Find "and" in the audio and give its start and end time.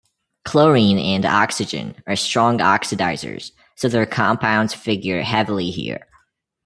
0.97-1.27